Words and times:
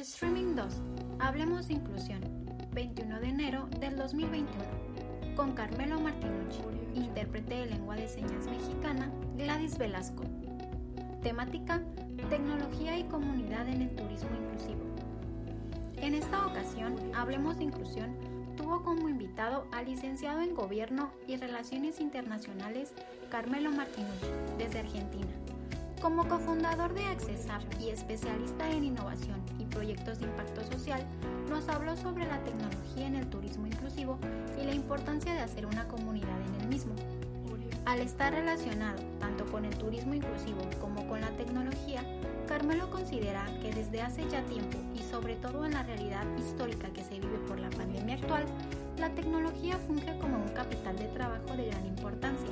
Streaming 0.00 0.54
2. 0.56 0.80
Hablemos 1.18 1.68
de 1.68 1.74
inclusión. 1.74 2.20
21 2.72 3.20
de 3.20 3.28
enero 3.28 3.68
del 3.80 3.96
2021. 3.96 5.36
Con 5.36 5.52
Carmelo 5.52 6.00
Martinucci, 6.00 6.62
intérprete 6.94 7.54
de 7.54 7.66
lengua 7.66 7.96
de 7.96 8.08
señas 8.08 8.46
mexicana, 8.46 9.10
Gladys 9.36 9.76
Velasco. 9.76 10.24
Temática, 11.22 11.82
tecnología 12.30 12.98
y 12.98 13.04
comunidad 13.04 13.68
en 13.68 13.82
el 13.82 13.94
turismo 13.94 14.30
inclusivo. 14.42 14.80
En 15.96 16.14
esta 16.14 16.46
ocasión, 16.46 16.96
Hablemos 17.14 17.58
de 17.58 17.64
inclusión 17.64 18.16
tuvo 18.56 18.82
como 18.82 19.08
invitado 19.08 19.66
al 19.70 19.84
licenciado 19.84 20.40
en 20.40 20.54
Gobierno 20.54 21.10
y 21.26 21.36
Relaciones 21.36 22.00
Internacionales 22.00 22.92
Carmelo 23.30 23.70
Martinucci, 23.70 24.26
desde 24.56 24.80
Argentina. 24.80 25.49
Como 26.00 26.26
cofundador 26.26 26.94
de 26.94 27.04
Accesap 27.04 27.62
y 27.78 27.90
especialista 27.90 28.70
en 28.70 28.84
innovación 28.84 29.38
y 29.58 29.66
proyectos 29.66 30.18
de 30.18 30.24
impacto 30.24 30.64
social, 30.64 31.04
nos 31.50 31.68
habló 31.68 31.94
sobre 31.94 32.26
la 32.26 32.42
tecnología 32.42 33.06
en 33.06 33.16
el 33.16 33.28
turismo 33.28 33.66
inclusivo 33.66 34.18
y 34.58 34.64
la 34.64 34.74
importancia 34.74 35.34
de 35.34 35.40
hacer 35.40 35.66
una 35.66 35.86
comunidad 35.88 36.40
en 36.54 36.62
el 36.62 36.68
mismo. 36.68 36.94
Al 37.84 38.00
estar 38.00 38.32
relacionado 38.32 39.02
tanto 39.18 39.44
con 39.52 39.66
el 39.66 39.76
turismo 39.76 40.14
inclusivo 40.14 40.62
como 40.80 41.06
con 41.06 41.20
la 41.20 41.30
tecnología, 41.32 42.02
Carmelo 42.48 42.90
considera 42.90 43.44
que 43.60 43.70
desde 43.70 44.00
hace 44.00 44.26
ya 44.30 44.42
tiempo 44.44 44.78
y 44.94 45.02
sobre 45.02 45.36
todo 45.36 45.66
en 45.66 45.72
la 45.72 45.82
realidad 45.82 46.24
histórica 46.38 46.88
que 46.94 47.04
se 47.04 47.20
vive 47.20 47.38
por 47.46 47.60
la 47.60 47.68
pandemia 47.68 48.14
actual, 48.14 48.46
la 48.96 49.10
tecnología 49.10 49.76
funge 49.86 50.16
como 50.18 50.38
un 50.38 50.48
capital 50.48 50.96
de 50.96 51.08
trabajo 51.08 51.54
de 51.56 51.66
gran 51.66 51.84
importancia 51.84 52.48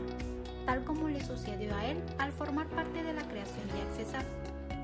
tal 0.68 0.84
como 0.84 1.08
le 1.08 1.24
sucedió 1.24 1.74
a 1.74 1.86
él 1.86 1.96
al 2.18 2.30
formar 2.30 2.66
parte 2.66 3.02
de 3.02 3.14
la 3.14 3.22
creación 3.22 3.66
de 3.68 3.80
Accesar, 3.88 4.22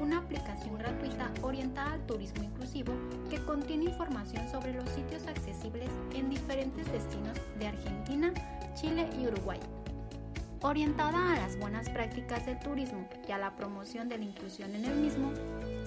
una 0.01 0.17
aplicación 0.17 0.79
gratuita 0.79 1.31
orientada 1.43 1.93
al 1.93 2.07
turismo 2.07 2.43
inclusivo 2.43 2.95
que 3.29 3.39
contiene 3.45 3.85
información 3.85 4.49
sobre 4.51 4.73
los 4.73 4.89
sitios 4.89 5.27
accesibles 5.27 5.91
en 6.15 6.31
diferentes 6.31 6.91
destinos 6.91 7.37
de 7.59 7.67
Argentina, 7.67 8.33
Chile 8.75 9.11
y 9.21 9.27
Uruguay. 9.27 9.61
Orientada 10.63 11.33
a 11.33 11.37
las 11.37 11.59
buenas 11.59 11.91
prácticas 11.91 12.47
del 12.47 12.59
turismo 12.61 13.07
y 13.29 13.33
a 13.33 13.37
la 13.37 13.55
promoción 13.55 14.09
de 14.09 14.17
la 14.17 14.25
inclusión 14.25 14.75
en 14.75 14.87
el 14.87 14.97
mismo, 14.97 15.33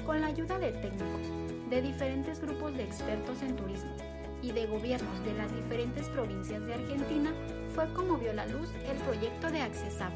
con 0.05 0.21
la 0.21 0.27
ayuda 0.27 0.59
de 0.59 0.73
técnicos, 0.73 1.71
de 1.71 1.81
diferentes 1.81 2.39
grupos 2.39 2.77
de 2.77 2.83
expertos 2.83 3.41
en 3.41 3.55
turismo 3.55 3.95
y 4.43 4.51
de 4.51 4.67
gobiernos 4.67 5.25
de 5.25 5.33
las 5.33 5.51
diferentes 5.55 6.07
provincias 6.09 6.63
de 6.67 6.75
Argentina, 6.75 7.33
fue 7.77 7.93
como 7.93 8.17
vio 8.17 8.33
la 8.33 8.47
luz 8.47 8.69
el 8.89 8.97
proyecto 8.97 9.51
de 9.51 9.61
Accesap. 9.61 10.11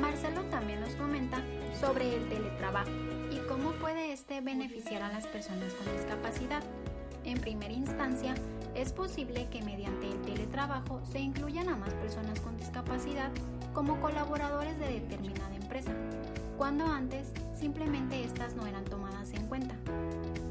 Marcelo 0.00 0.40
también 0.44 0.80
nos 0.80 0.94
comenta 0.94 1.36
sobre 1.78 2.16
el 2.16 2.26
teletrabajo 2.30 2.90
y 3.30 3.36
cómo 3.46 3.72
puede 3.72 4.14
este 4.14 4.40
beneficiar 4.40 5.02
a 5.02 5.12
las 5.12 5.26
personas 5.26 5.74
con 5.74 5.94
discapacidad. 5.94 6.62
En 7.24 7.38
primera 7.38 7.74
instancia, 7.74 8.34
es 8.74 8.94
posible 8.94 9.46
que 9.50 9.60
mediante 9.60 10.08
el 10.08 10.22
teletrabajo 10.22 11.02
se 11.04 11.18
incluyan 11.18 11.68
a 11.68 11.76
más 11.76 11.92
personas 11.92 12.40
con 12.40 12.56
discapacidad 12.56 13.30
como 13.74 14.00
colaboradores 14.00 14.78
de 14.78 15.00
determinada 15.00 15.54
empresa, 15.54 15.92
cuando 16.56 16.86
antes 16.86 17.28
simplemente 17.54 18.24
estas 18.24 18.54
no 18.54 18.66
eran 18.66 18.86
tomadas 18.86 19.34
en 19.34 19.46
cuenta. 19.48 19.74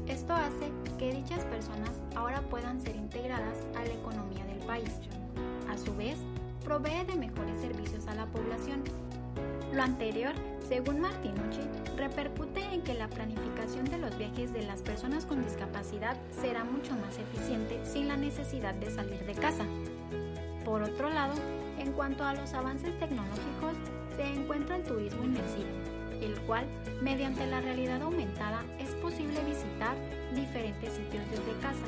Esto 0.06 0.32
hace 0.32 0.70
que 0.96 1.12
dichas 1.12 1.44
personas 1.46 1.90
ahora 2.14 2.40
puedan 2.42 2.80
ser 2.80 2.94
integradas 2.94 3.66
a 3.74 3.84
la 3.84 3.94
economía 3.94 4.44
del 4.44 4.58
país 4.58 4.92
a 5.68 5.76
su 5.78 5.94
vez, 5.96 6.16
provee 6.64 7.04
de 7.06 7.16
mejores 7.16 7.60
servicios 7.60 8.06
a 8.06 8.14
la 8.14 8.26
población. 8.26 8.82
Lo 9.72 9.82
anterior, 9.82 10.32
según 10.68 11.00
Martinucci, 11.00 11.60
repercute 11.96 12.62
en 12.72 12.82
que 12.82 12.94
la 12.94 13.08
planificación 13.08 13.84
de 13.86 13.98
los 13.98 14.16
viajes 14.16 14.52
de 14.52 14.62
las 14.62 14.82
personas 14.82 15.26
con 15.26 15.42
discapacidad 15.42 16.16
será 16.30 16.64
mucho 16.64 16.94
más 16.94 17.18
eficiente 17.18 17.84
sin 17.84 18.08
la 18.08 18.16
necesidad 18.16 18.74
de 18.74 18.90
salir 18.90 19.24
de 19.26 19.34
casa. 19.34 19.64
Por 20.64 20.82
otro 20.82 21.10
lado, 21.10 21.34
en 21.78 21.92
cuanto 21.92 22.24
a 22.24 22.34
los 22.34 22.54
avances 22.54 22.98
tecnológicos, 22.98 23.76
se 24.16 24.22
encuentra 24.22 24.76
el 24.76 24.84
turismo 24.84 25.24
inmersivo, 25.24 25.68
el 26.22 26.38
cual, 26.42 26.66
mediante 27.02 27.46
la 27.46 27.60
realidad 27.60 28.00
aumentada, 28.02 28.62
es 28.78 28.94
posible 28.96 29.40
visitar 29.44 29.96
diferentes 30.34 30.92
sitios 30.92 31.28
desde 31.30 31.60
casa. 31.60 31.84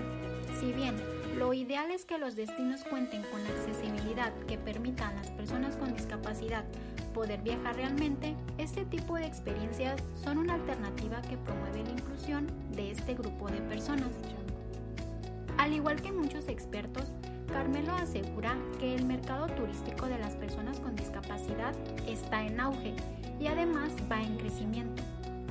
Si 0.61 0.73
bien 0.73 0.97
lo 1.39 1.53
ideal 1.53 1.91
es 1.91 2.05
que 2.05 2.19
los 2.19 2.35
destinos 2.35 2.83
cuenten 2.85 3.23
con 3.31 3.41
accesibilidad 3.47 4.33
que 4.47 4.57
permita 4.57 5.09
a 5.09 5.13
las 5.15 5.31
personas 5.31 5.77
con 5.77 5.95
discapacidad 5.95 6.65
poder 7.13 7.43
viajar 7.43 7.77
realmente. 7.77 8.35
Este 8.59 8.85
tipo 8.85 9.17
de 9.17 9.27
experiencias 9.27 10.03
son 10.23 10.39
una 10.39 10.55
alternativa 10.55 11.21
que 11.23 11.37
promueve 11.37 11.85
la 11.85 11.91
inclusión 11.91 12.47
de 12.73 12.91
este 12.91 13.15
grupo 13.15 13.49
de 13.49 13.61
personas. 13.63 14.11
Al 15.59 15.73
igual 15.73 16.01
que 16.01 16.13
muchos 16.13 16.49
expertos, 16.49 17.13
Carmelo 17.49 17.95
asegura 17.95 18.57
que 18.79 18.95
el 18.95 19.05
mercado 19.05 19.47
turístico 19.49 20.07
de 20.07 20.19
las 20.19 20.35
personas 20.37 20.81
con 20.81 20.97
discapacidad 20.97 21.75
está 22.07 22.45
en 22.45 22.61
auge 22.61 22.95
y 23.39 23.47
además 23.47 23.93
va 24.11 24.23
en 24.23 24.37
crecimiento. 24.39 25.03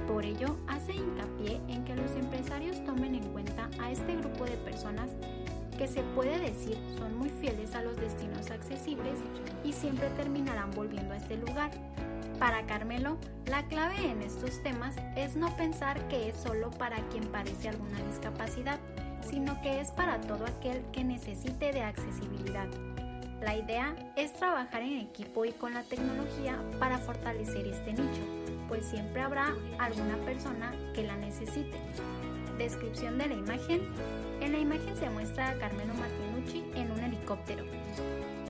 Por 0.07 0.23
ello, 0.23 0.57
hace 0.67 0.93
hincapié 0.93 1.59
en 1.67 1.83
que 1.83 1.95
los 1.95 2.11
empresarios 2.11 2.83
tomen 2.85 3.15
en 3.15 3.23
cuenta 3.31 3.69
a 3.79 3.91
este 3.91 4.15
grupo 4.15 4.45
de 4.45 4.57
personas 4.57 5.09
que 5.77 5.87
se 5.87 6.01
puede 6.15 6.39
decir 6.39 6.77
son 6.97 7.17
muy 7.17 7.29
fieles 7.29 7.75
a 7.75 7.81
los 7.81 7.95
destinos 7.97 8.51
accesibles 8.51 9.19
y 9.63 9.73
siempre 9.73 10.09
terminarán 10.11 10.71
volviendo 10.71 11.13
a 11.13 11.17
este 11.17 11.37
lugar. 11.37 11.71
Para 12.39 12.65
Carmelo, 12.65 13.17
la 13.47 13.63
clave 13.67 13.95
en 14.09 14.21
estos 14.21 14.61
temas 14.61 14.95
es 15.15 15.35
no 15.35 15.55
pensar 15.55 16.07
que 16.07 16.29
es 16.29 16.37
solo 16.37 16.69
para 16.71 16.97
quien 17.09 17.23
padece 17.25 17.69
alguna 17.69 17.99
discapacidad, 18.03 18.79
sino 19.21 19.61
que 19.61 19.79
es 19.79 19.91
para 19.91 20.19
todo 20.21 20.45
aquel 20.45 20.83
que 20.91 21.03
necesite 21.03 21.71
de 21.71 21.81
accesibilidad. 21.81 22.67
La 23.41 23.55
idea 23.55 23.95
es 24.15 24.33
trabajar 24.33 24.81
en 24.81 24.99
equipo 24.99 25.45
y 25.45 25.51
con 25.51 25.73
la 25.73 25.83
tecnología 25.83 26.59
para 26.79 26.97
fortalecer 26.97 27.67
este 27.67 27.93
nicho, 27.93 28.21
pues 28.67 28.85
siempre 28.85 29.21
habrá 29.21 29.53
alguna 29.77 30.17
persona 30.25 30.73
que 30.93 31.03
la 31.03 31.15
necesite. 31.15 31.77
Descripción 32.57 33.17
de 33.17 33.27
la 33.27 33.33
imagen. 33.33 33.81
En 34.39 34.53
la 34.53 34.59
imagen 34.59 34.95
se 34.95 35.09
muestra 35.09 35.49
a 35.49 35.57
Carmelo 35.57 35.93
Martinucci 35.93 36.63
en 36.75 36.89
un 36.91 36.99
helicóptero. 36.99 37.65